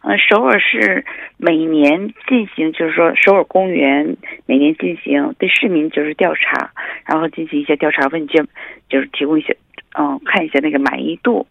[0.00, 1.04] 嗯，首尔市
[1.36, 6.72] 每年进行，就是说首尔公园每年进行对市民就是调查，
[7.04, 8.48] 然后进行一些调查问卷，
[8.88, 9.54] 就是提供一些。
[9.97, 11.47] 嗯，看一下那个满意度，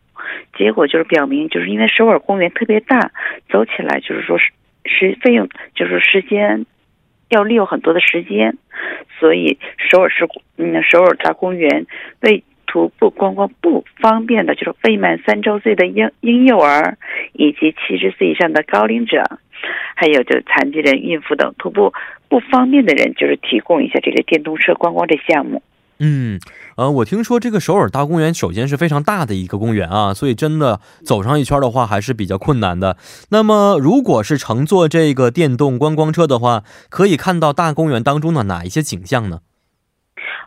[0.57, 3.13] 结果就是表明，就是因为首尔公园特别大，
[3.51, 4.51] 走起来就是说是
[4.85, 6.65] 是费用，就是时间
[7.29, 8.57] 要利用很多的时间，
[9.19, 11.87] 所以首尔市嗯首尔大公园
[12.21, 16.97] 为徒步观光不方便的，就是未满三周岁的婴婴幼儿
[17.33, 19.23] 以及七十岁以上的高龄者，
[19.97, 21.93] 还有就残疾人、孕妇等徒步
[22.29, 25.63] 不方便的人，就是提供一下这个电动车观光的项目。
[26.03, 26.41] 嗯，
[26.79, 32.97] 呃，我听说这个首尔大公园首先是非常大的一个公园啊，所以真的走上一圈的话还是比较困难的。
[33.31, 39.41] 那么，如果是乘坐这个电动观光车的话，可以看到大公园当中的哪一些景象呢？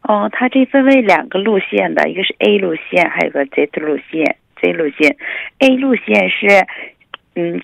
[0.01, 4.37] 哦，它这分为两个路线的，一个是 A 路线，还有个 Z 路线。
[4.59, 5.15] Z 路线
[5.59, 6.65] ，A 路线是。
[7.35, 7.59] 嗯，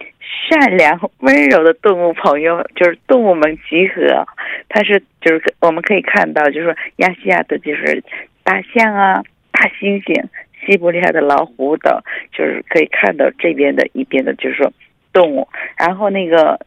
[0.50, 4.26] 善良温柔的动物朋友，就是动物们集合。
[4.70, 8.04] 它是就是我们可以看到，就是说亚细亚的，就是
[8.44, 10.26] 大象啊、大猩猩、
[10.66, 14.72] 西伯利亚的老虎等，就是可以看到这边的一边的，就是说
[15.12, 15.48] 动物。
[15.78, 16.60] 然后那个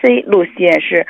[0.00, 1.06] C 路线是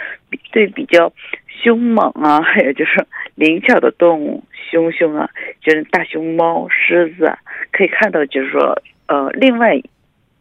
[0.51, 1.13] 对比较
[1.47, 3.07] 凶猛啊，还 有就是
[3.37, 5.31] 灵巧的动物，熊熊啊，
[5.63, 7.33] 就是大熊猫、狮子，
[7.71, 9.81] 可以看到，就是说呃，另外。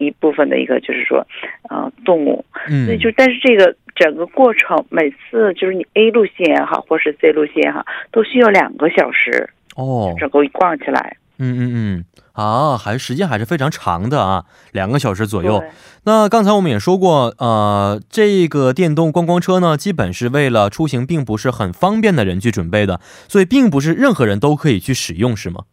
[0.02, 1.28] 一部分的一个就是说，
[1.70, 15.62] 呃，动物，嗯，所以就但是这个整个过程，每次就是你 A 路线也好，或是 C 路线也好，都需要两个小时哦，整个逛起来，嗯嗯嗯，啊，还时间还是非常长的啊，两个小时左右。
[16.06, 25.66] 那刚才我们也说过，呃，这个电动观光车呢，基本是为了出行并不是很方便的人去准备的，所以并不是任何人都可以去使用，是吗？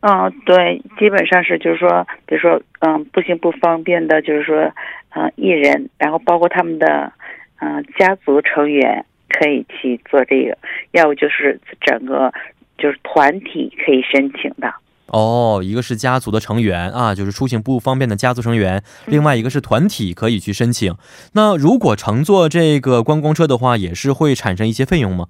[0.00, 4.68] 嗯，对，基本上是就是说，比如说，嗯，步行不方便的，就是说，
[5.14, 7.12] 嗯，艺人，然后包括他们的，
[7.60, 10.56] 嗯，家族成员可以去做这个，
[10.92, 12.32] 要不就是整个
[12.78, 14.72] 就是团体可以申请的。
[15.08, 20.94] 哦，一个是家族的成员啊，就是出行不方便的家族成员，另外一个是团体可以去申请。
[21.34, 25.26] 那如果乘坐这个观光车的话，也是会产生一些费用吗？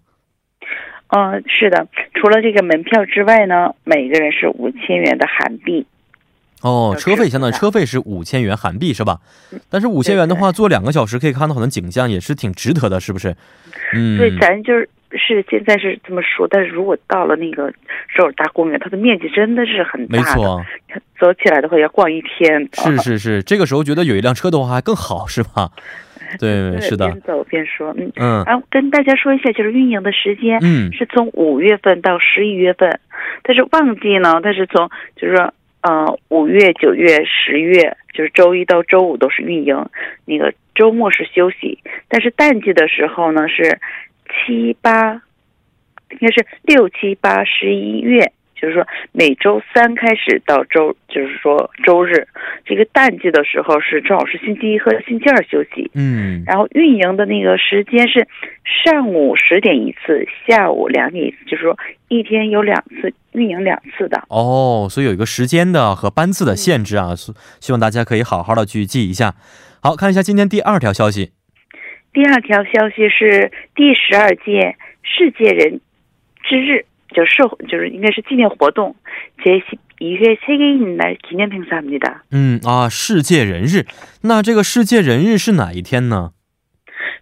[1.08, 5.84] 嗯，是的，除了这个门票之外呢，每个人是五千元的韩币。
[6.62, 9.18] 哦，车费相当于车费是五千元韩币是吧？
[9.68, 13.34] 但是五千元的话，坐两个小时可以看到很多景象，也是挺值得的，是不是？
[13.94, 17.72] 嗯，对，咱就是是现在是这么说，但是如果到了那个
[18.08, 20.64] 首尔大公园，它的面积真的是很大，没错，
[21.20, 22.68] 走起来的话要逛一天。
[22.72, 25.70] 是是是，这个时候觉得有一辆车的话还更好，是吧？
[26.40, 27.08] 对，是的。
[27.08, 32.98] 边走边说，嗯嗯，然后跟大家说一下，就是运营的时间，嗯，是从五月份到十一月份，
[33.42, 39.86] 但是旺季呢，它是从就是说，嗯，五月、九月、十月，就是周一到周五都是运营，
[40.24, 41.78] 那个周末是休息。
[42.08, 43.80] 但是淡季的时候呢，是
[44.28, 45.22] 七八，
[46.10, 48.32] 应该是六七八十一月。
[48.62, 52.28] 就是说每周三开始到周，就是说周日，
[52.64, 55.90] 这个淡季的时候是正好是星期一和星期二休息。
[55.94, 58.28] 嗯，然后运营的那个时间是
[58.84, 61.76] 上午十点一次，下午两点一次，就是说
[62.06, 64.22] 一天有两次运营两次的。
[64.28, 69.34] 哦，所以有一个时间的和班次的限制啊，希希望大家可以好好的去记一下。
[69.82, 71.32] 好看一下今天第二条消息。
[72.12, 75.80] 第二条消息是第十二届世界人
[76.44, 78.95] 之日，就社就是应该是纪念活动，
[79.43, 82.23] 제12회세계인날기념행사입니다。
[82.31, 83.85] 嗯啊，世界人日，
[84.21, 86.31] 那这个世界人日是哪一天呢？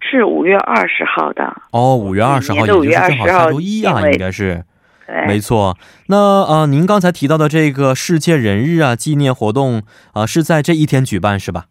[0.01, 1.61] 是五月二十号的。
[1.71, 4.63] 哦，五月二十号，也就是正好下周一啊，应该是。
[5.05, 5.77] 对，没错。
[6.07, 9.83] 那呃，您刚才提到的这个世界人日啊，纪念活动
[10.13, 11.65] 啊，是在这一天举办是吧？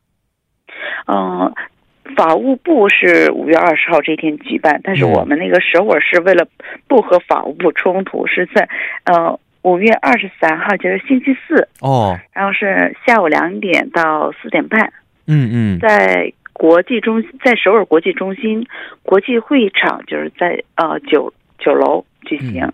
[1.06, 1.52] 嗯。
[2.15, 6.47] 法务部是五月二十号这一天举办，但是我们那个首尔是为了
[6.87, 8.67] 不和法务部冲突，是在
[9.05, 14.93] 呃五月二十三号，就是星期四哦，然后是下午两点到四点半，
[15.27, 18.65] 嗯嗯，在国际中在首尔国际中心
[19.03, 22.71] 国际会议场，就是在呃九九楼举行。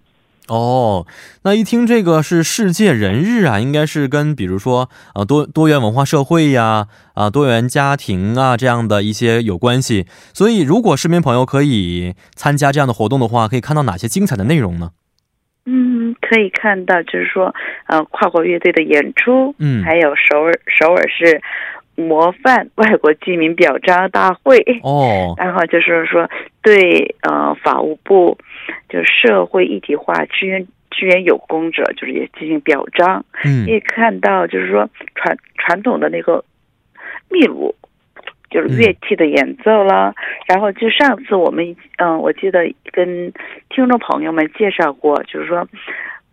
[0.48, 1.08] 哦，
[1.44, 10.06] 那一听这个是世界人日啊，应该是跟比如说呃多多元文化社会呀啊多元家庭啊这样的一些有关系。
[10.34, 14.92] 所以如果市民朋友可以参加这样的活动的话，可以看到哪些精彩的内容呢？
[15.66, 17.52] 嗯，可以看到就是说
[17.88, 21.42] 呃跨国乐队的演出，嗯，还有首尔首尔市
[21.96, 26.30] 模范外国居民表彰大会哦， 然后就是说
[26.62, 28.38] 对呃法务部。
[28.90, 33.24] 就社会一体化支援支援有功者，就是也进行表彰。
[33.44, 36.44] 嗯，也看到就是说传传统的那个
[37.30, 37.76] 秘鲁，
[38.50, 40.16] 就是乐器的演奏了。
[40.48, 43.32] 然后就上次我们嗯，我记得跟
[43.70, 45.68] 听众朋友们介绍过，就是说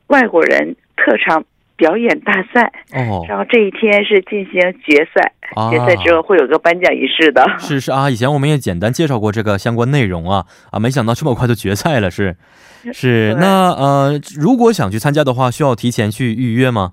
[0.07, 1.45] 外国人特长。
[1.83, 5.33] 表演大赛哦，然后这一天是进行决赛，
[5.69, 7.45] 决赛之后会有个颁奖仪式的。
[7.59, 12.37] 是是啊，以前我们也简单介绍过这个相关内容啊啊，没想到这么快就决赛了，是
[12.95, 13.35] 是。
[13.41, 16.93] 那呃，如果想去参加的话，需要提前去预约吗？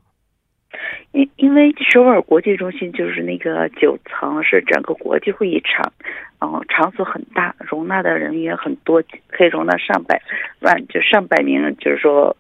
[1.12, 5.94] 因因为首尔国际中心就是那个九层，是整个国际会议场，
[6.42, 10.20] 嗯，场所很大，容纳的人也很多，可以容纳上百
[10.62, 12.36] 万，就上百名，就是说。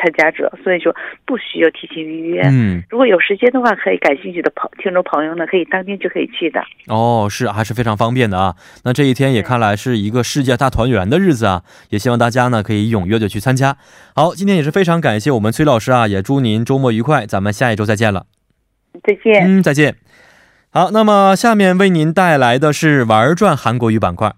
[0.00, 0.94] 参加者，所以说
[1.26, 2.42] 不需要提前预约。
[2.42, 6.60] 嗯，如果有时间的话，可以感兴趣的朋听众朋友呢，可以当天就可以去的。
[6.86, 8.54] 哦，是还是非常方便的啊。
[8.84, 13.76] 那这一天也看来是一个世界大团圆的日子啊，也希望大家呢可以踊跃的去参加。
[14.14, 18.26] 好，今天也是非常感谢我们崔老师啊，也祝您周末愉快，咱们下一周再见了。
[19.02, 19.44] 再见。
[19.44, 19.96] 嗯，再见。
[20.70, 24.32] 好，那么下面为您带来的是玩转韩国语板块。